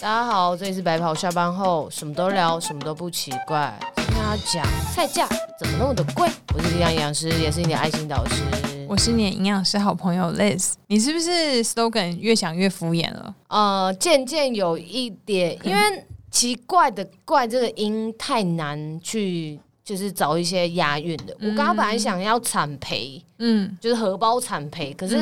[0.00, 3.78] 大家好，这里是白袍下班后，什么都聊，什么都不奇怪。
[3.96, 5.28] 今天要讲菜价
[5.58, 6.26] 怎么那么的贵？
[6.54, 8.42] 我是营养营养师，也是你的爱心导师。
[8.88, 10.72] 我是你的营养师好朋友 Liz。
[10.86, 13.34] 你是不是 slogan 越想越敷衍了？
[13.48, 19.60] 呃，渐渐有一点，因为奇怪的“怪”这个音太难去。
[19.82, 21.36] 就是找一些押韵的。
[21.40, 25.16] 我刚刚本来想要产赔，嗯，就是荷包产赔，可是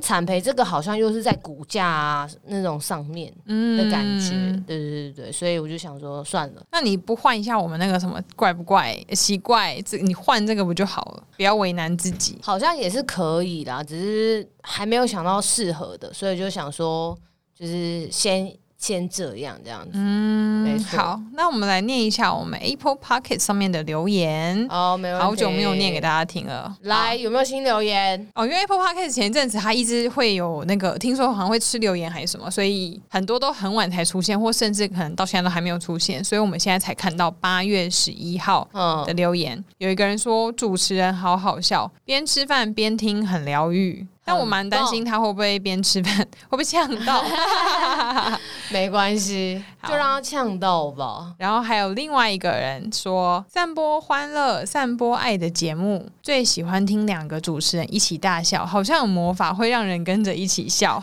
[0.00, 6.62] 产赔这个好像又是在股价啊那种上面的感觉，嗯、对对对对，所以我就想说算了。
[6.70, 8.96] 那你不换一下我们那个什么怪不怪？
[9.14, 11.24] 奇怪，这你换这个不就好了？
[11.36, 17.18] 不要为难自己，好像也是可以啦，只是还没有想到适合的，所以就想说
[17.54, 18.54] 就是先。
[18.82, 24.66] 先这样这样子，嗯，好，那我们来念一下我们 Apple Podcast 上面的留言。
[24.68, 25.16] 哦，没有。
[25.20, 26.76] 好久没有念给大家听了。
[26.80, 28.28] 来，有没有新留言？
[28.34, 38.68] 哦，因为 Apple Podcast 前一阵子它一直会有那个，听说好像会吃留言还是什么，所以很多都很晚才出现，或甚至可能到现在都还没有出现，所以我们现在才看到八月十一号
[39.06, 39.56] 的留言。
[39.56, 44.04] 嗯、有一个人说主持人好好笑，边吃饭边听很疗愈。
[44.24, 46.16] 但我蛮担心他会不会边吃饭
[46.48, 47.24] 会不会呛到？
[48.70, 51.34] 没关系，就让他呛到吧。
[51.38, 61.02] 然后还有另外一个人说，散播欢乐、散播爱的节目，最喜欢听两个主持人一起大笑，好像有魔法会让人跟着一起笑。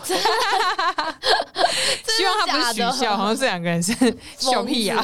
[2.17, 3.93] 希望他不是取笑，好像这两个人是
[4.37, 5.03] 笑屁呀、啊。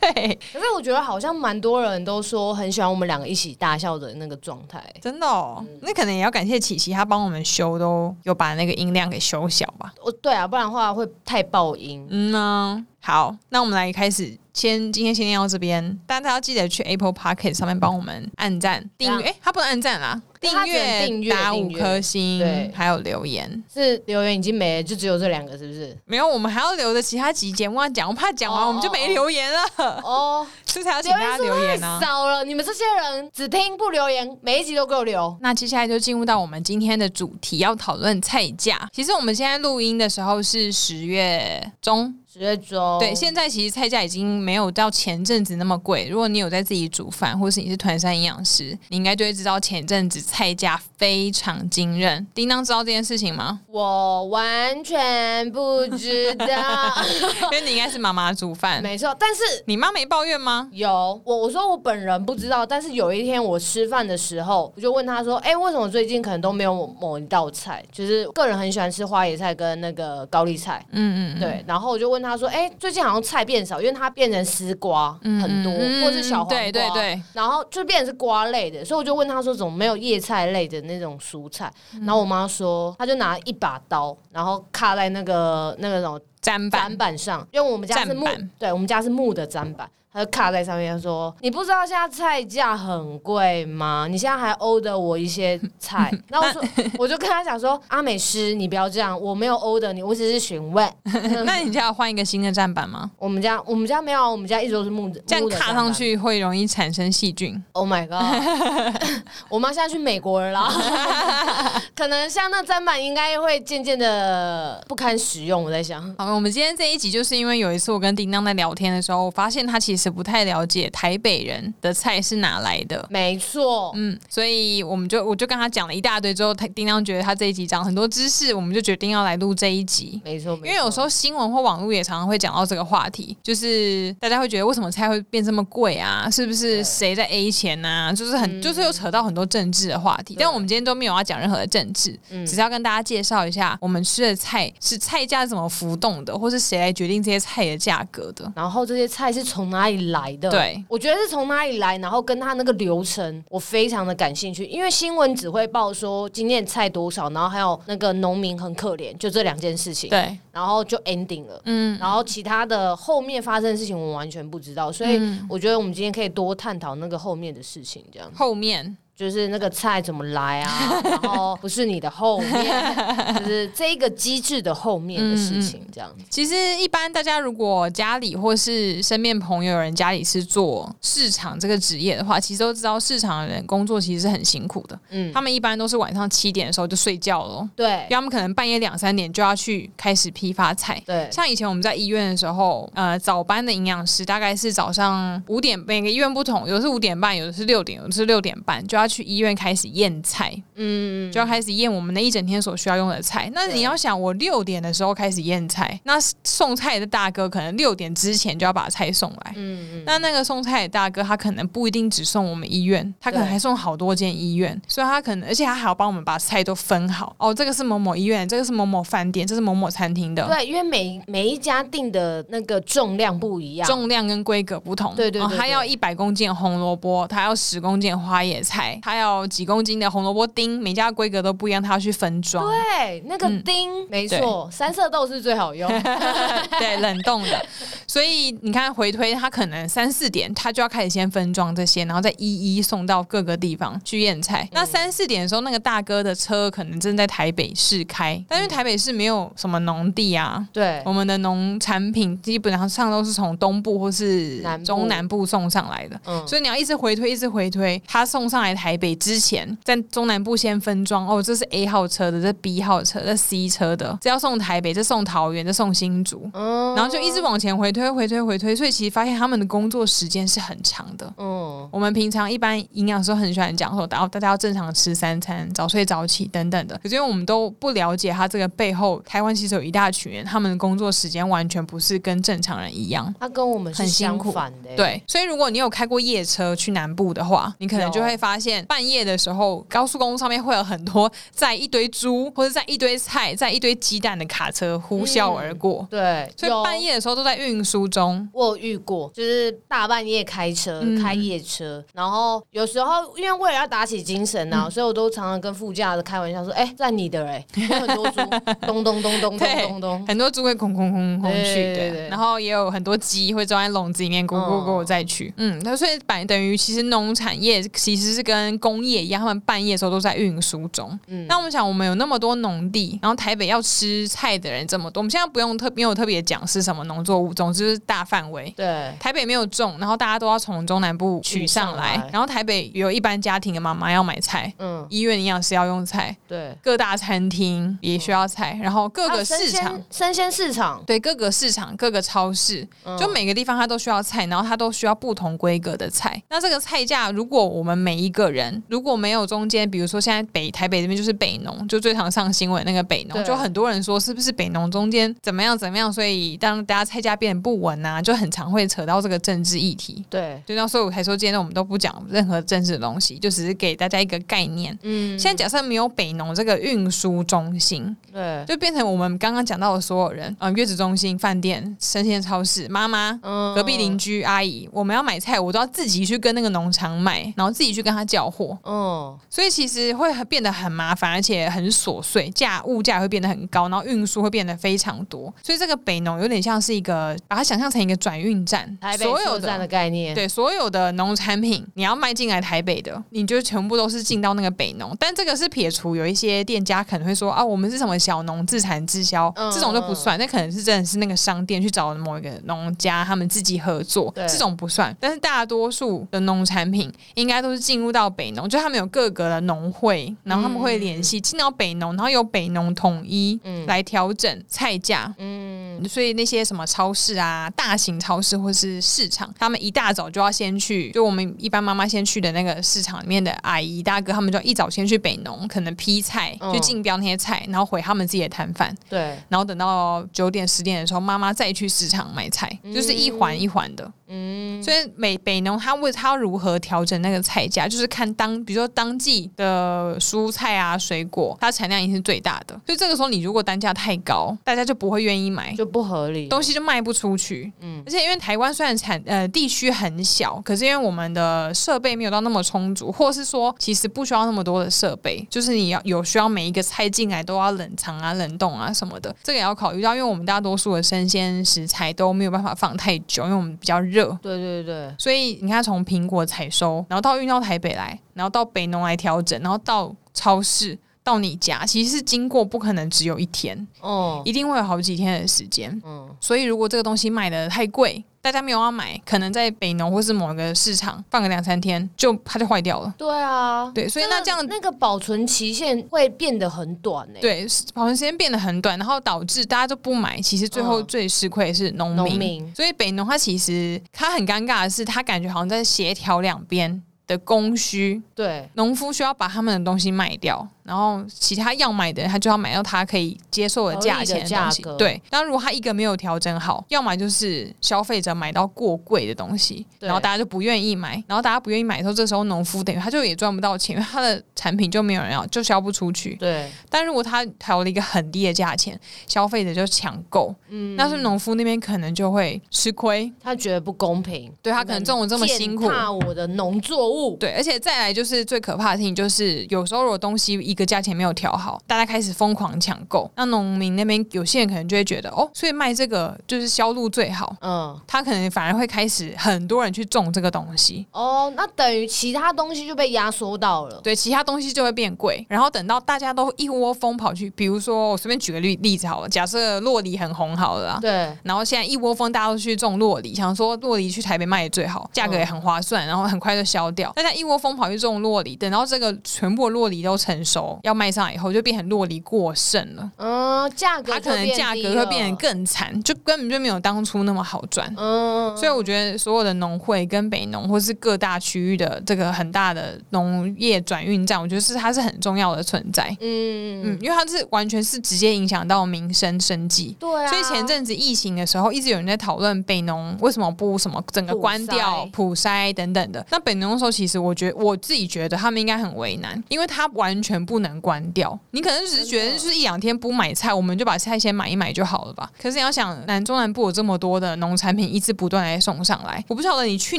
[0.00, 4.82] 对，可是我觉得好像蛮多人都说很喜欢我们两个一起大笑的那个状态。
[5.00, 9.92] 真的哦，嗯、那可能也要感谢琪琪，他帮我们修，都有把那个音量给修小吧。
[10.00, 12.06] 哦，对啊，不然的话会太爆音。
[12.08, 12.86] 嗯呢。
[13.02, 14.36] 好，那我们来开始。
[14.52, 19.26] 先今天先念到这边，大家要记得去 Apple p o c k e t 上面帮我们按赞、订阅。
[19.26, 23.62] 哎，他不能按赞啦，订阅、订阅、打五颗星，对，还有留言。
[23.72, 25.96] 是留言已经没了，就只有这两个，是不是？
[26.04, 29.60] 没有，我们还要留着其他集节目要讲，我怕讲完我们就没留言了。
[30.02, 32.00] 哦， 所以才要请大家留言呢。
[32.02, 35.34] 少了，你们这些人只听不留言，每一集都给我留。
[35.40, 38.90] 那接下来就进入到我们今天的主题，要讨论菜价。
[38.92, 42.12] 其实我们现在录音的时候是十月中。
[42.32, 46.06] 十月中，对，现在其实菜价已经没有到前阵子那么贵。
[46.08, 52.24] 如果你有在自己煮饭，或是你是团山营养师，你应该就会知道前阵子菜价非常惊人。
[52.32, 53.58] 叮当知道这件事情吗？
[53.66, 56.46] 我完全不知道，
[57.50, 59.12] 因为你应该是妈妈煮饭，没错。
[59.18, 60.68] 但是你妈没抱怨吗？
[60.70, 67.84] 有，我我说我本人不知道，但是有一天我吃饭的时候，我就问他说：“哎、欸，为什么最近可能都没有某一道菜？
[67.90, 71.64] 就是个人很喜欢吃花椰菜跟那个高丽菜，嗯嗯，对。
[71.66, 72.19] 然后我就问。
[72.22, 78.84] 他说：“哎、欸，最近好像菜变少，因为它变成丝瓜很多，嗯、或者是小黄瓜，对对对，然后就变成是瓜类的。
[78.84, 81.72] 所以我就问他说，怎么没有叶菜类的那种蔬菜？
[81.94, 88.26] 嗯、然后我妈说，她就拿一把刀，然后卡在那个那个种砧板砧板上，因为我们家是木，
[88.58, 94.08] 对，我们家是木的砧板。”他就卡在上面说：“你不知道现在菜价很贵吗？
[94.10, 96.62] 你现在还 order 我一些菜。”然后我说
[96.98, 100.92] ：“我就跟他讲说，阿美师，你不要这样，我没有 order 你，我只是询问。
[101.46, 103.08] 那你家要换一个新的砧板吗？
[103.18, 105.22] 我们家我们家没有，我们家一直都是木的。
[105.28, 107.62] 这样卡上去会容易产生细菌。
[107.72, 109.00] Oh my god！
[109.48, 115.62] 我妈现在去美国了啦，可能像那砧板应该会渐渐的不堪使用。
[115.62, 119.99] 我在想，好，我们今天这一集就是因为有一次我跟叮当在聊天的时候，我发现他其实。
[120.00, 136.28] 是不太了解台北人的菜是哪来的，没错，嗯，所以我们就我就跟他讲了一大堆之后，他叮当觉得他这一集讲很多知识，我们就决定要来录这一集，没错，因为有时候新闻或网络也常常会讲到这个话题，就是大家会觉得为什么菜会变这么贵啊？
[136.30, 138.12] 是不是谁在 A 钱啊？
[138.12, 150.50] 就是很、嗯、就是又扯到很多政治的话题，但我们今天都没有要讲任何的政治，嗯、只是要跟大家介绍一下我们吃的菜是菜价怎么浮动的，或是谁来决定这些菜的价格的，然后这些菜是从哪里来的？
[150.50, 154.64] 对，我觉得是从哪里来，然后跟他那个流程，我非常的感兴趣。
[154.66, 160.10] 因为新闻只会报说今天菜多少，然后还有那个农民很可怜，就这两件事情。
[160.10, 161.60] 对，然后就 ending 了。
[161.64, 164.90] 嗯，然后其他的后面发生的事情，我完全不知道。
[164.90, 168.30] 所以我觉得我们今天可以多探讨那个后面的事情，这样。
[168.34, 168.96] 后面。
[169.20, 171.02] 就是那个菜怎么来啊？
[171.22, 176.24] 然后不是你的后面，就是这个机制的后面的事情，这样子。
[176.30, 184.98] 其实一般大家如果家里或是身边朋友有人家里是做市场这个职业的话，其实都知道市场的人工作其实是很辛苦的。
[185.10, 187.68] 嗯，他们一般都是晚上七点的时候就睡觉了。
[187.76, 190.98] 对，因为他们可能半夜两三点就要去开始批发菜。
[191.04, 199.09] 对，像以前我们在医院的时候，呃，早班的营养师大概是早上五点，每个医院不同，有的是五点半，有的是六点，有的是六点半就要。
[199.10, 203.50] 去医院开始验菜，嗯，就要开始验我们那一整天所需要用的菜。
[203.52, 217.34] 那你要想，我六点的时候开始验菜，那送菜的大哥可能六点之前就要把菜送来，嗯嗯，那那个送菜的大哥他可能不一定只送我们医院，他可能还送好多间医院，所以他可能而且他还要帮我们把菜都分好。
[217.38, 220.46] 哦，这个是某某医院，这个是某某饭店，这是某某餐厅的。
[220.46, 225.14] 对，因为每每一家订的那个重量不一样，重量跟规格不同。
[225.16, 232.64] 对对他要一百公斤红萝卜，他要十公斤花椰菜，他有几公斤的红萝卜丁，每家规格都不一样，他要去分装。
[232.66, 235.88] 对，那个丁、嗯、没错，三色豆是最好用。
[236.78, 237.64] 对，冷冻的。
[238.06, 244.62] 所以你看回推，他可能三四点他就要开始先分装这些，然后再一一送到各个地方去验菜。
[244.64, 296.20] 嗯、那三四点的时候，那个大哥的车可能正在台北市开，但因为台北市没有什么农地啊，对，我们的农产品基本上上都是从东部或是中南部送上来的，嗯，所以你要一直回推，一直回推，他送上来台北之前，在中南部先分装哦，这是 A 号车的，这 B 号车，这 C 车的，这要送台北，这送桃园，这送新竹，嗯，然后就一直往前回推，回推，回推，所以其实发现他们的工作时间是很长的，嗯，我们平常一般营养师很喜欢讲说，然后大家要正常吃三餐，早睡早起等等的，可是因为我们都不了解他这个背后，台湾其实有一大群人，他们的工作时间完全不是跟正常人一样，他跟我们很相反的，对，所以如果你有开过夜车去南部的话，你可能就会发现半夜的时候，高速公路上面会有很多载一堆猪或者载一堆菜、载一堆鸡蛋的卡车呼啸而过，嗯。
[296.20, 298.48] 对，所以半夜的时候都在运输中。
[298.52, 308.40] 我有遇过，就是大半夜开车、嗯、开夜车，然后有时候因为为了要打起精神啊，嗯、所以我都常常跟副驾的开玩笑说：“哎、欸，载你的哎， 有很多猪，
[308.86, 312.10] 咚咚咚咚咚咚咚，很多猪会空空空空去，对对。
[312.10, 321.18] 对，然后也有很多鸡会装在笼子里面咕咕咕再去，嗯，那所以等等于其实农产业其实是跟工业一样，他们半夜的时候都在运输中。
[321.26, 328.72] 嗯，那我们想，我们有那么多农地，然后台北要吃菜的人这么多，我们现在不用特没有特别讲是什么农作物，总之是大范围。
[328.76, 346.42] 对，台北没有种，然后大家都要从中南部取上来，然后台北有一般家庭的妈妈要买菜，嗯，医院营养师要用菜，对，各大餐厅也需要菜，然后各个市场，生鲜市场，对，各个市场、各个超市，嗯、就每个地方它都需要菜，然后它都需要不同规格的菜。
[346.48, 360.24] 那这个菜价，如果我们每一个人如果没有中间，比如说现在北台北这边就是北农，就最常上新闻那个北农，就很多人说是不是北农中间怎么样怎么样，所以当大家菜价变得不稳啊，就很常会扯到这个政治议题。
[360.28, 364.96] 对，就那所以我才说今天我们都不讲任何政治的东西，就只是给大家一个概念。
[365.02, 378.78] 嗯，现在假设没有北农这个运输中心，对，就变成我们刚刚讲到的所有人，嗯，月子中心、饭店、生鲜超市、妈妈、嗯、隔壁邻居阿姨，我们要买菜，我都要自己去跟那个农场买，然后自己去跟他叫货。
[378.84, 385.52] 嗯，所以其实会变得很麻烦，而且很琐碎，价物价会变得很高，然后运输会变得非常多。
[385.62, 390.34] 所以这个北农有点像是一个，把它想象成一个转运站，台北所有站的概念。
[390.34, 395.16] 对，所有的农产品你要卖进来台北的，你就全部都是进到那个北农。
[395.18, 400.38] 但这个是撇除有一些店家可能会说啊，我们是什么小农自产自销，嗯、这种就不算。
[400.38, 405.14] 那可能是真的是那个商店去找某一个农家，他们自己合作，这种不算。
[405.18, 415.34] 但是大多数的农产品应该都是进入到北农，就他们有各个的农会，然后他们会联系进到北农，然后由北农统一来调整菜价。
[415.38, 428.94] 嗯，所以那些什么超市啊，大型超市或是市场，他们一大早就要先去，就我们一般妈妈先去的那个市场里面的阿姨大哥，他们就一早先去北农，可能批菜，就竞标那些菜，然后回他们自己的摊贩。
[429.08, 434.10] 对，然后等到九点十点的时候，妈妈再去市场买菜，就是一环一环的。
[434.30, 447.72] 嗯，所以美北农他为他如何调整那个菜价，就是看当比如说当季的蔬菜啊水果，它产量已经是最大的，所以这个时候你如果单价太高，大家就不会愿意买，就不合理，东西就卖不出去。
[447.80, 464.19] 嗯，而且因为台湾虽然产呃地区很小，可是因为我们的设备没有到那么充足，或是说其实不需要那么多的设备，就是你要有需要每一个菜进来都要冷藏啊、冷冻啊什么的，这个也要考虑到，因为我们大多数的生鲜食材都没有办法放太久，因为我们比较热。
[464.42, 475.90] 对对对，所以你看，从苹果采收，然后到运到台北来，然后到北农来调整，然后到超市，到你家，其实是经过不可能只有一天，哦，一定会有好几天的时间。
[476.04, 483.14] 嗯，所以如果这个东西卖的太贵，大家没有要买，可能在北农或是某个市场放个两三天，就它就坏掉了。
[483.18, 487.40] 对啊，对，所以那这样那个保存期限会变得很短呢、欸。
[487.40, 490.40] 对，保存时间变得很短，然后导致大家都不买。
[490.40, 492.16] 其实最后最吃亏的是农民。
[492.16, 492.74] 农民。
[492.74, 500.66] 所以北农它其实它很尴尬的是，它感觉好像在协调两边的供需，对，农夫需要把他们的东西卖掉。
[500.82, 504.82] 然后其他要买的人，他就要买到他可以接受的价钱的东西。
[504.98, 516.34] 对，但如果他一个没有调整好，要么就是消费者买到过贵的东西，然后大家就不愿意买，然后大家不愿意买的时候，这时候农夫等于他就也赚不到钱，因为他的产品就没有人要，就销不出去。
[516.36, 516.70] 对。
[516.88, 527.36] 但如果他调了一个很低的价钱，消费者就抢购，嗯，那是农夫那边可能就会吃亏，他觉得不公平，对他可能种的这么辛苦，怕我的农作物。
[527.36, 561.10] 对，而且再来就是最可怕的事情，就是有时候如果东西一个价钱没有调好，大家开始疯狂抢购，那农民那边有些人可能就会觉得，哦，所以卖这个就是销路最好，嗯，他可能反而会开始很多人去种这个东西，哦，那等于其他东西就被压缩到了，对，其他东西就会变贵，然后等到大家都一窝蜂跑去，比如说我随便举个例例子好了，假设洛梨很红好了，对，然后现在一窝蜂大家都去种洛梨，想说洛梨去台北卖也最好，价格也很划算，然后很快就销掉，大家一窝蜂跑去种洛梨，等到这个全部的酪梨都成熟要卖。
[561.10, 585.74] 上以后就变成落梨过剩了，嗯，价格它可能价格会变得更惨，就根本就没有当初那么好赚，嗯，所以我觉得所有的农会跟北农或是各大区域的这个很大的农业转运站，我觉得是它是很重要的存在，嗯嗯，因为它是完全是直接影响到民生生计，对啊，所以前阵子疫情的时候，一直有人在讨论北农为什么不什么整个关掉普筛。
[585.74, 591.00] 等等的，那北农的时候，其实我觉得我自己觉得他们应该很为难，因为他完全不能关。
[591.12, 595.28] 掉，你可能只是觉得就是一两天不买菜，我们就把菜先买一买就好了吧。
[595.40, 599.98] 可是你要想，南中南部有这么多的农产品一直不断来送上来，我不晓得你去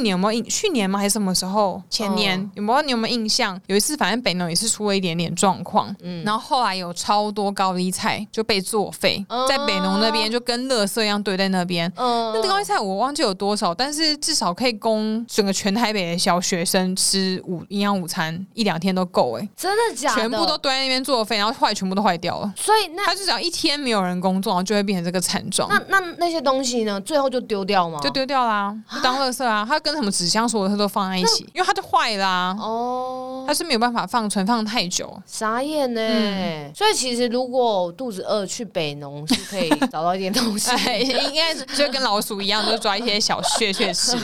[0.00, 0.98] 年有没有印，去年吗？
[0.98, 1.82] 还是什么时候？
[1.90, 2.82] 前年、嗯、有没有？
[2.82, 3.60] 你有没有印象？
[3.66, 11.92] 有一次，反正北农也是出了一点点状况，嗯，然后后来有超多高丽菜就被作废，嗯、在北农那边就跟垃圾一样堆在那边。
[11.96, 20.20] 嗯，那个高丽菜我忘记有多少，但是至少可以供整个全台北的小学生吃午营养午餐一两天都够哎，真的假的？
[20.20, 21.02] 全部都堆在那边。
[21.02, 22.54] 作废，然后坏全部都坏掉了。
[22.56, 25.68] 所以那他就只要一天没有人工作，然后就会变成这个惨状。
[25.68, 27.00] 那那那些东西呢？
[27.00, 27.98] 最后就丢掉吗？
[28.00, 29.66] 就丢掉啦，就当垃圾啊。
[29.68, 32.56] 它跟什么纸箱所有的它都放在一起，因为它就坏啦。
[32.56, 35.12] 哦，它是没有办法放存放太久。
[35.26, 36.00] 傻眼呢。
[36.00, 40.70] 嗯、所以其实如果肚子饿去北农是可以找到一点东西，
[41.02, 44.16] 应该是就跟老鼠一样，就抓一些小屑屑吃。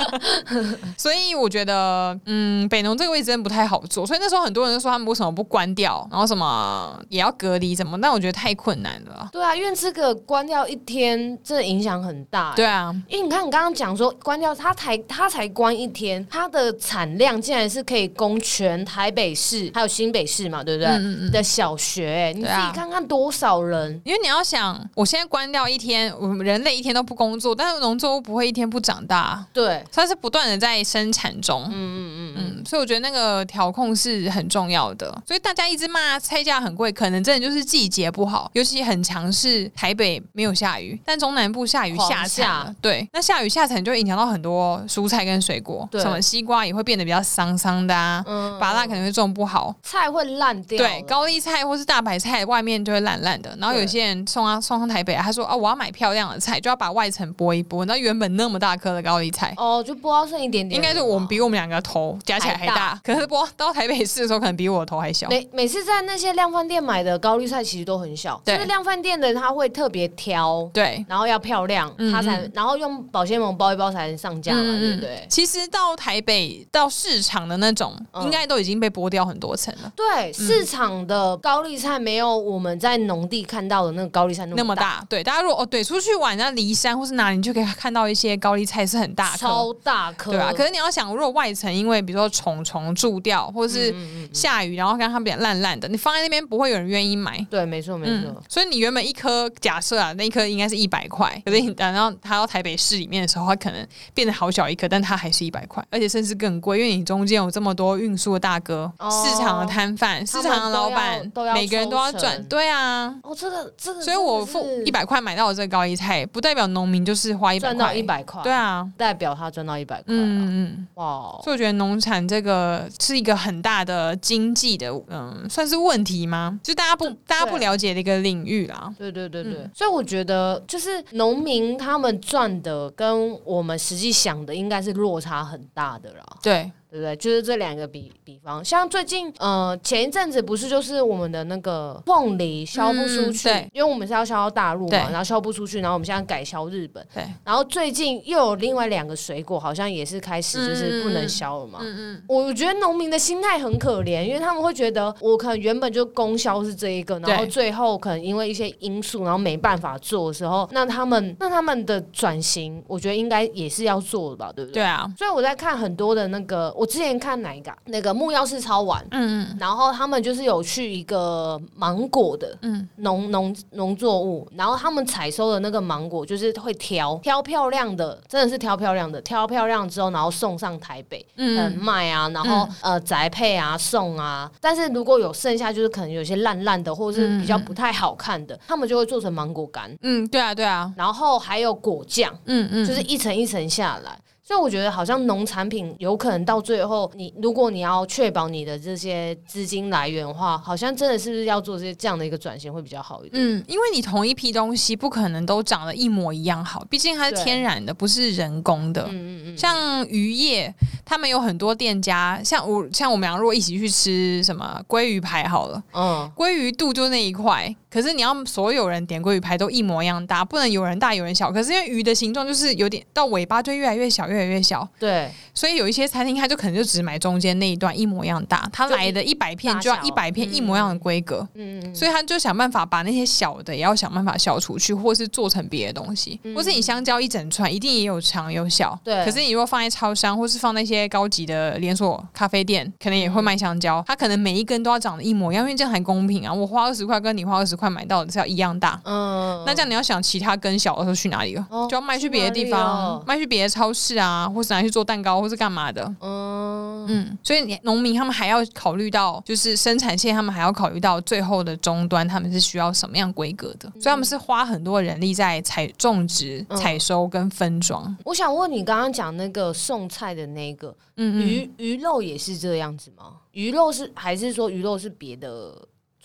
[0.96, 4.06] 所以我觉得，嗯，北农这个位置真的不太好做。
[4.06, 6.06] 所以那时候很多人都说他们为什么不关掉？
[6.10, 9.28] 然后什么也要隔离什么，但我觉得太困难了。
[9.32, 12.52] 对啊，因为这个关掉一天，这影响很大。
[12.56, 20.90] 对啊，因为你看你刚刚讲说关掉，它才它才关一天，它的产量竟然是可以供全台北市还有新北市嘛，对不对？
[20.90, 24.00] 嗯嗯的小学，你自己看看多少人？
[24.04, 29.44] 因为你要想，我现在关掉一天，我们人类一天都不工作，但是农作物不会一天不长大。
[29.52, 31.64] 对，它是不断的在生产中。
[31.66, 35.22] 嗯嗯嗯嗯，所以我觉得那个调控是很重要的。
[35.28, 35.88] 所以大家一直。
[35.88, 39.66] 骂菜价很贵，可能真的就是季节不好，尤其很强势。
[39.74, 42.74] 台北没有下雨，但中南部下雨下惨了。
[42.82, 50.76] 对，那下雨下惨就会影响到很多蔬菜跟水果，对什么西瓜也会变得比较桑桑的啊，嗯，芭乐可能会种不好，菜会烂掉。
[50.76, 53.56] 对，高丽菜或是大白菜外面就会烂烂的。
[53.58, 57.86] 然后有些人送啊送上台北，他说啊我要买漂亮的菜，就要把外层剥一剥。
[57.86, 60.76] 那原本那么大颗的高丽菜，哦，就剥到剩一点点。
[60.76, 65.28] 应该是我们比我们两个头加起来还大，还大可是剥到台北市的时候，可能比我头还小。
[65.28, 75.26] 每每次在那些量贩店买的高丽菜其实都很小，对，就是量贩店的他会特别挑，对，然后要漂亮，他才然后用保鲜膜包一包才能上架嘛，对不对？
[75.28, 79.92] 其实到台北到市场的那种，嗯、应该都已经被剥掉很多层了。
[79.96, 85.04] 对，市场的高丽菜没有我们在农地看到的那个高丽菜那么，大。
[85.08, 90.52] 对，大家如果哦对出去玩那离山或是哪里，你就可以看到一些高丽菜是很大颗，超大颗，对吧？
[90.52, 93.94] 可是你要想，如果外层因为比如说虫虫蛀掉，或者是
[94.32, 97.38] 下雨，然后让它变烂烂的，你放在那边不会有人愿意买。
[97.50, 98.36] 对，没错，没错、嗯。
[98.48, 111.20] 所以你原本一颗假设啊，那一颗应该是一百块，可是你等到它到台北市里面的时候，它可能变得好小一颗，但它还是一百块，而且甚至更贵，因为你中间有这么多运输的大哥、哦、市场的摊贩、市场的老板，
[111.54, 112.42] 每个人都要赚。
[112.48, 118.42] 对啊，哦，这个这个，所以我付一百块买到的这个高丽菜，不代表农民就是花一百块赚到一百块。
[118.42, 120.04] 对啊，代表他赚到一百块。
[120.08, 126.58] 嗯嗯，哇，所以我觉得农产这个是一个很大的经济的，嗯，算是问题吗？
[126.62, 127.08] 就大家不。
[127.26, 136.24] 大家不了解的一个领域啦，对对对对，嗯、所以我觉得就是农民他们赚的跟我们实际想的应该是落差很大的啦。
[136.42, 137.14] 对，对不对？
[137.16, 164.74] 就是这两个比比方，像最近呃前一阵子不是就是我们的那个凤梨销不出去，嗯、因为我们是要销到大陆嘛，然后销不出去，然后我们现在改销日本，对，然后最近又有另外两个水果好像也是开始就是不能销了嘛，嗯嗯，我觉得农民的心态很可怜，因为他们会觉得我可能原本就供销是这一个，然后最后可能因为一些因素，然后没办法做的时候，那他们那他们的转型，我觉得应该也是要做的吧，对不对？
[164.74, 172.88] 对啊，所以我在看很多的那个，我之前看哪一个、啊、那个木曜市超玩，嗯嗯，然后他们就是有去一个芒果的嗯。
[172.98, 194.18] 农农农作物，然后他们采收的那个芒果就是会挑挑漂亮的，真的是挑漂亮的，挑漂亮之后然后送上台北嗯、呃、卖啊，然后、嗯、呃宅配啊送啊，但是如果有剩下就是可能有些烂烂的或者是比较不太好看的，嗯、他们就会做成芒果干，嗯对啊对啊，然后还有果酱，嗯嗯，就是一层一层下来。
[194.48, 203.32] 所以我觉得好像农产品有可能到最后，你如果你要确保你的这些资金来源的话，好像真的是不是要做这些这样的一个转型会比较好一点？
[203.44, 209.02] 嗯，因为你同一批东西不可能都长得一模一样好，毕竟它是天然的，不是人工的。
[209.10, 209.58] 嗯嗯嗯。
[209.58, 210.74] 像渔业，
[211.04, 221.52] 他们有很多店家，像我像我们俩如果一起去吃什么鲑鱼排好了，嗯，鲑鱼肚就那一块，可是你要所有人点鲑鱼排都一模一样大，不能有人大有人小。
[221.52, 224.37] 可是因为鱼的形状就是有点到尾巴就越来越小越。
[224.38, 239.24] 越来越小，对，所以有一些餐厅，他就可能就只买中间那一段一模一样大，他来的一百片就要一百片一模一样的规格，嗯，嗯，所以他就想办法把那些小的也要想办法消除去，或是做成别的东西，嗯、或是你香蕉一整串，一定也有长有小，对。
[239.24, 246.52] 可是你如果放在超商，或是放那些高级的连锁咖啡店，可能也会卖香蕉，它可能每一根都要长得一模一样，因为这样很公平啊！
[246.52, 251.66] 我花二十块跟你花二十块买到的是要一样大，嗯，那这样你要想其他根小的时候去哪里了？
[251.70, 254.27] 哦、就要卖去别的地方，卖去别的超市啊。
[254.28, 256.04] 啊，或是拿去做蛋糕，或是干嘛的？
[256.20, 263.88] 嗯嗯，所以农民他们还要考虑到，就是生产线，他们还要考虑到最后的终端，他们是需要什么样规格的？
[263.94, 268.16] 嗯、所以他们是花很多人力在采种植、采收跟分装、嗯。
[268.24, 273.36] 我想问你，刚刚讲那个送菜的那个，嗯，鱼鱼肉也是这样子吗？
[273.52, 275.74] 鱼肉是还是说鱼肉是别的？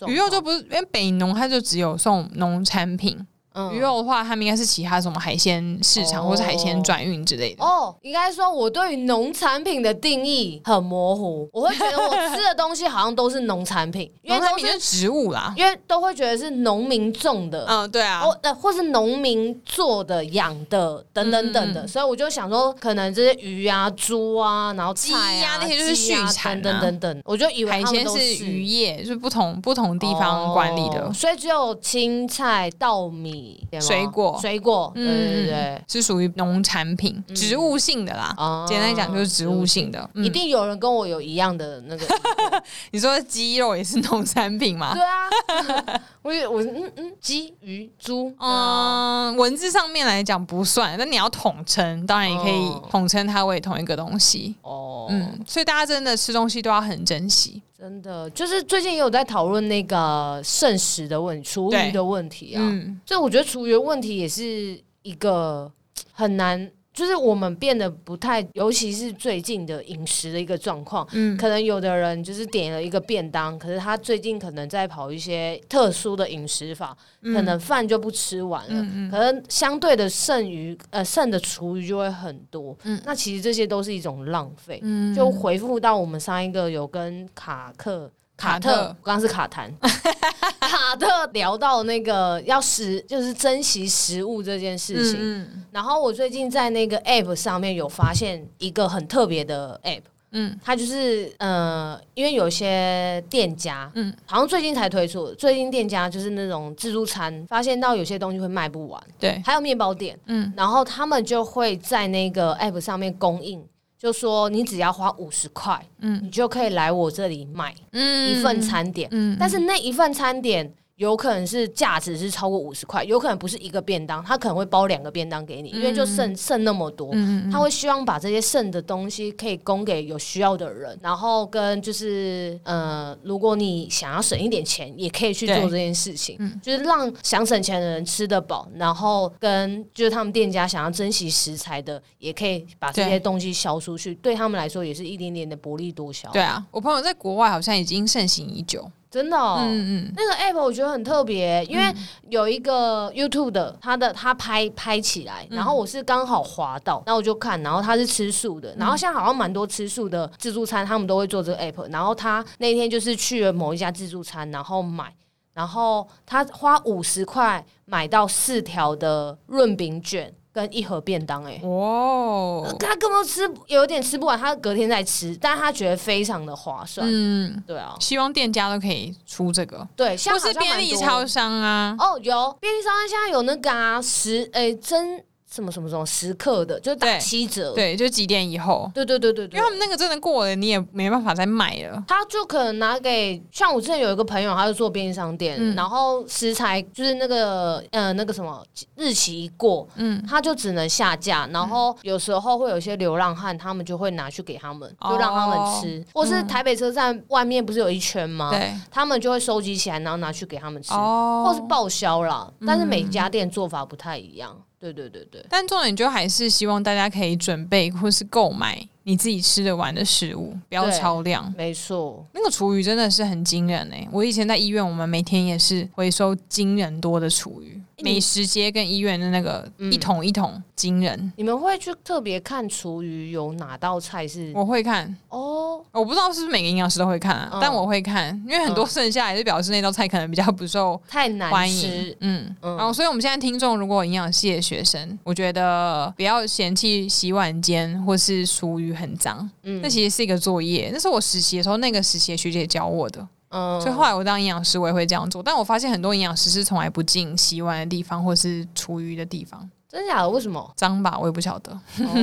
[0.06, 3.26] 鱼肉就不是，因为北农它就只有送农产品。
[3.54, 7.64] 嗯、鱼肉的话，他们应该是其他什么海鲜市场，或是海鲜转运之类的。
[7.64, 33.43] 哦，应该说我对于农产品的定义很模糊，我会觉得我吃的东西好像都是农产品，因为农产品是植物啦，因为都会觉得是农民种的，嗯，对啊，或或是农民做的、养的等等等的，嗯、所以我就想说，可能这些鱼啊、猪啊，然后鸡啊那些就是畜产、啊、等等等，我就以为海鲜是渔业，就是不同不同地方管理的，哦、所以只有青菜、稻米。
[33.80, 38.34] 水果，水果，对对对，是属于农产品，植物性的啦。
[38.68, 40.08] 简单讲就是植物性的。
[40.14, 42.06] 一定有人跟我有一样的那个。
[42.92, 44.94] 你说鸡肉也是农产品吗？
[44.94, 54.54] 对啊， 我我嗯嗯，鸡、鱼、猪，嗯，文字上面来讲不算，但你要统称，当然也可以统称它为同一个东西。
[54.62, 57.62] 哦，嗯，所以大家真的吃东西都要很珍惜。
[57.84, 62.62] 真的，就是最近也有在讨论那个剩食的问题、厨余的问题啊。
[62.62, 65.70] 嗯，所以我觉得厨余问题也是一个
[66.10, 66.70] 很难。
[66.94, 88.08] 就是我们变得不太，尤其是最近的饮食的一个状况，嗯，可能有的人就是点了一个便当，可是他最近可能在跑一些特殊的饮食法，嗯、可能饭就不吃完了，嗯嗯、可能相对的剩余，呃，剩的厨余就会很多，嗯，那其实这些都是一种浪费，嗯，就回复到我们上一个有跟卡克。
[88.44, 89.70] 卡特，刚刚是卡痰。
[90.60, 95.18] 卡特聊到那个要食，就是珍惜食物这件事情。
[95.18, 100.02] 嗯、然后我最近在那个 App 上面有发现一个很特别的 App。
[100.36, 105.32] 嗯，它就是呃，因为有些店家，嗯，好像最近才推出。
[105.34, 109.00] 最近店家就是那种自助餐，发现到有些东西会卖不完。
[109.16, 113.64] 对，还有面包店，嗯，然后他们就会在那个 App 上面供应。
[113.98, 120.74] 就说你只要花五十块，嗯，你就可以来我这里买一份餐点，嗯，嗯，但是那一份餐点。
[120.96, 127.12] 有可能是价值是超过五十块，有可能不是一个便当，他可能会包两个便当给你，因为就剩剩那么多，
[127.50, 146.30] 他会希望把这些剩的东西可以供给有需要的人，然后跟就是呃，如果你想要省一点钱，也可以去做这件事情，就是让想省钱的人吃得饱，然后跟就是他们店家想要珍惜食材的，也可以把这些东西销出去，对他们来说也是一点点的薄利多销。
[146.30, 148.88] 对啊，我朋友在国外好像已经盛行已久。
[149.14, 151.84] 真的哦，嗯嗯，那个 app 我觉得很特别，因为
[152.30, 165.14] 有一个 YouTube 的，他的他拍拍起来，然后我是刚好滑到，然后我就看，然后他是吃素的，然后现在好像蛮多吃素的自助餐，他们都会做这个 app，然后他那天就是去了某一家自助餐，然后买，
[165.52, 170.34] 然后他花五十块买到四条的润饼卷。
[170.54, 177.04] 跟一盒便当哎、欸，哇，他根本吃有点吃不完，他隔天再吃，但他觉得非常的划算。
[177.10, 182.56] 嗯，对啊，希望店家都可以出这个，对，像是便利超商啊，哦，有。
[182.60, 185.24] 便利超商现在有那个啊，十哎、欸、真。
[185.54, 192.02] 什么什么什么时刻的，就打七折，对，就几点以后，对对对对对，因为他们那个真的过了，你也没办法再买了。
[192.08, 198.64] 他就可能拿给像我之前有一个朋友，他就做便利商店，嗯、然后食材就是那个呃那个什么
[198.96, 201.46] 日期一过，嗯，他就只能下架。
[201.52, 206.00] 然后有时候会有一些流浪汉，他们就会拿去给他们，就让他们吃。
[206.00, 208.50] 哦、或是台北车站外面不是有一圈吗？
[208.50, 212.52] 对、嗯，他们就会收集起来，然后拿去给他们吃，哦、或是报销啦。
[212.66, 214.56] 但是每家店做法不太一样。
[214.80, 221.52] 对对对对，但重点就还是希望大家可以准备或是购买你自己吃得完的食物，不要超量。
[221.56, 224.08] 没错，那个厨余真的是很惊人哎、欸！
[224.12, 227.80] 我以前在医院，我们每天也是回收惊人多的厨余。
[228.02, 234.52] 美食街跟医院的那个一桶一桶惊人，嗯，你们会去特别看厨余有哪道菜是？
[234.54, 235.16] 我会看。
[235.28, 242.54] 哦，我不知道是不是每个营养师都会看，啊，嗯、但我会看，因为很多剩下来是表示那道菜可能比较不受太难吃，嗯。
[242.62, 253.26] 嗯，然后所以我们现在听众如果有营养系的学生，我觉得不要嫌弃洗碗间或是厨余很脏，嗯，那其实是一个作业，那是我实习的时候那个实习的学姐教我的。
[253.54, 255.40] 嗯，所以后来我当营养师，我也会这样做。
[255.40, 259.70] 但我发现很多营养师是从来不进洗碗的地方，或是厨余的地方。
[259.88, 260.28] 真的假的？
[260.28, 260.72] 为什么？
[260.76, 261.72] 脏吧，我也不晓得。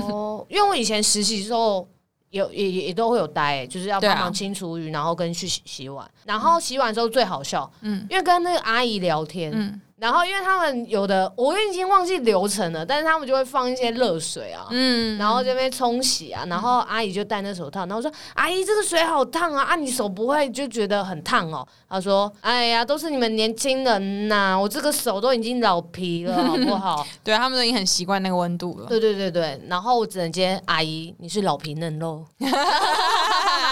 [0.09, 1.87] 哦，因为我以前实习的时候
[2.31, 6.05] 有也也也都会有待，就是要帮忙清厨余，啊、然后跟去洗洗碗。
[6.25, 9.81] 然后洗碗的时候最好笑，嗯，因为跟那个阿姨聊天，嗯。
[10.01, 19.61] 然后，因为他们有的我已经忘记流程了，但是他们就会放一些热水啊，嗯，然后这边冲洗啊，然后阿姨就戴那手套，然后说：“阿姨，这个水好烫啊！
[19.63, 28.87] 啊，你手不会就觉得很烫哦？”他说：“哎呀，都是你们年轻人呐、啊，我这个手都已经老皮了，好不好？” 对，他们都已经很习惯那个温度了。
[28.87, 32.25] 对对对对，然后我只能接阿姨，你是老皮嫩肉，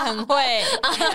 [0.05, 0.63] 很会，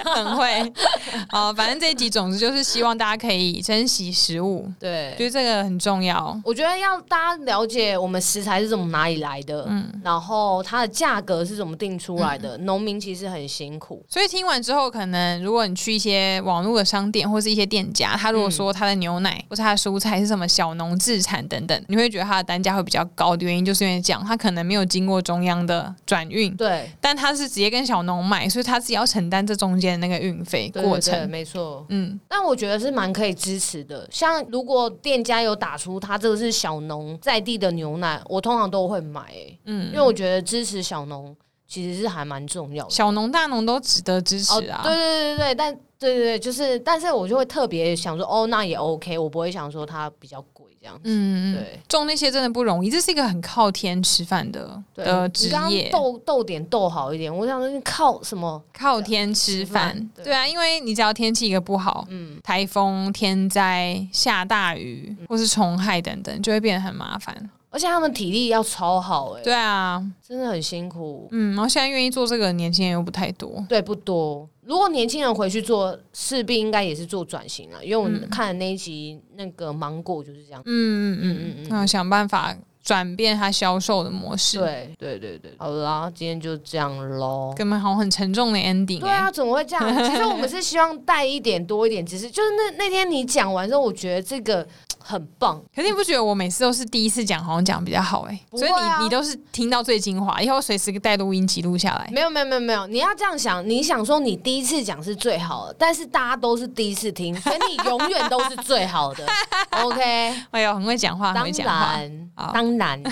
[0.04, 0.72] 很会。
[1.32, 5.14] 哦，反正这一集总之就是希望大家可以珍惜食物，对。
[5.16, 6.38] 觉得这个很重要。
[6.44, 12.56] 我觉得要大家了解我们食材是从哪里来的，嗯，然后它的价格是怎么定出来的。
[12.58, 34.04] 农民其实很辛苦，所以听完之后，可能如果你去一些网络的商店或是一些店家，他如果说他的牛奶或是他的蔬菜是什么小农自产等等，你会觉得它的单价会比较高的原因，就是因为这样，他可能没有经过中央的转运，对，但他是直接跟小农买，所以他自己要承担这中间的那个运费过程，对，没错，嗯，但我觉得是蛮可以支持的。
[34.10, 42.90] 像如果店家有打出他这个是小农在地的牛奶，我通常都会买，欸，嗯，因为我觉得支持小农其实是还蛮重要的。
[42.90, 50.64] 小农大农都值得支持啊，哦，对对对对，但对对对，就是，但是我就会特别想说，哦，那也 OK，我不会想说它比较贵。
[50.84, 55.88] 这样子，嗯，对，种那些真的不容易，这是一个很靠天吃饭的对的职业。
[55.88, 58.62] 斗斗点斗好一点，我想说靠什么？
[58.70, 59.98] 靠天吃饭？
[60.14, 67.34] 对，对啊，因为你只要天气一个不好，嗯，台风、天灾、下大雨，或是虫害等等，就会变得很麻烦。
[67.74, 71.26] 而且他们体力要超好，欸，哎，对啊，真的很辛苦。
[71.32, 74.48] 嗯，然后现在愿意做这个年轻人又不太多，对，不多。
[74.62, 80.62] 如果年轻人回去做，势必应该也是做转型了，因为我们看的那一集那个芒果就是这样。
[80.66, 84.58] 嗯嗯嗯嗯嗯，那想办法转变他销售的模式。
[84.58, 87.52] 对对对对，好啦，今天就这样喽。
[87.56, 89.00] 根本好像很沉重的 ending，欸。
[89.00, 90.04] 对啊，怎么会这样？
[90.08, 94.64] 其实我们是希望带一点多一点，只是就是那那天你讲完之后，我觉得这个。
[95.06, 98.58] 很棒，可是你不觉得我每次都是第一次讲，好像讲比较好哎、欸？
[98.58, 102.08] 所以你你都是听到最精华，以后随时带录音记录下来。
[102.10, 109.26] 没有没有没有没有，你要这样想，你想说你第一次讲是最好的，但是大家都是第一次听， 所以你永远都是最好的。
[109.82, 113.02] OK，哎呦，很会讲话，很会讲话，当然，好当然。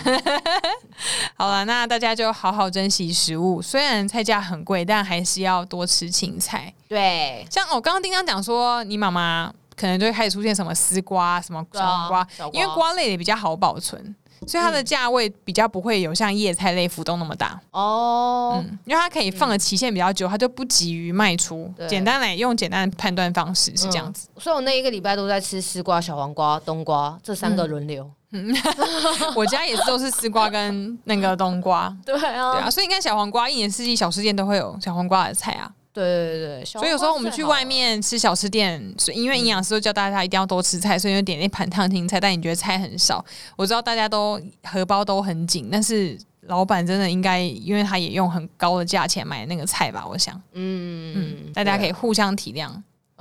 [1.37, 6.73] 好了，那大家就好好珍惜食物，虽然菜价很贵，但还是要多吃青菜。
[6.89, 9.53] 对，像我刚刚丁刚讲说，你妈妈。
[9.83, 14.15] 可能就会开始出现什么丝瓜、什么小黄瓜，啊、因为瓜类也比较好保存，
[14.47, 18.63] 所以它的价位比较不会有像叶菜类浮动那么大哦。
[18.65, 21.69] 嗯，因为它可以放的期限比较久，它就不急于卖出。
[21.77, 24.29] 对简单来用简单的判断方式是这样子。
[24.37, 28.09] 嗯、所以我那一个礼拜都在吃丝瓜、小黄瓜、冬瓜这三个轮流。
[28.31, 28.55] 嗯，
[29.35, 31.93] 我家也是都是丝瓜跟那个冬瓜。
[32.07, 35.69] 对啊，对啊，所以你看小黄瓜一年四季小吃店都会有小黄瓜的菜啊。
[35.93, 43.25] 对对对对，所以有时候我们去外面吃小吃店，所以因为营养师都教大家一定要多吃菜，所以就点一盘烫青菜，但你觉得菜很少。
[43.57, 51.15] 我知道大家都荷包都很紧，但是老板真的应该，因为他也用很高的价钱买那个菜吧，我想，嗯
[51.47, 52.71] 嗯，大家可以互相体谅。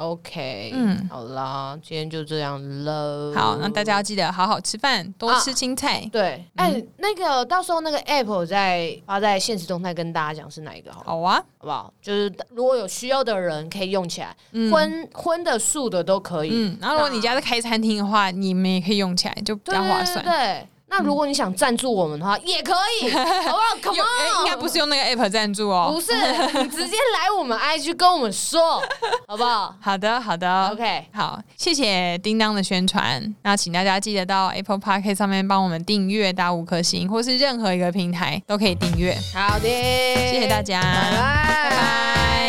[0.02, 3.32] OK，嗯，好啦，今天就这样喽。
[3.36, 6.00] 好，那大家要记得好好吃饭，多吃青菜。
[6.00, 11.04] 啊、对，哎、嗯欸，那个到时候那个 App 再发在现实动态跟大家讲是哪一个好？
[11.06, 11.94] 好啊，好不好？
[12.02, 14.36] 就是如果有需要的人可以用起来，
[14.72, 16.50] 荤荤、嗯、的素的都可以。
[16.52, 20.26] 嗯，然后如果你家是开餐厅的话，你们也可以用起来，就比较划算。
[20.26, 20.68] 对。
[20.92, 26.12] 那如果你想赞助我们的话，也可以， 好不好？Come on，应该不是用那个 app 赞助哦，不是，
[26.62, 28.82] 你直接来我们 IG 跟我们说，
[29.26, 29.74] 好不好？
[29.80, 33.34] 好的，好的，OK，好，谢谢叮当的宣传。
[33.44, 39.18] 那请大家记得到 Apple Podcast 上面帮我们订阅，打五颗星，或是任何一个平台都可以订阅。
[39.34, 41.70] 好的，谢谢大家，拜拜。
[41.70, 42.41] 拜拜。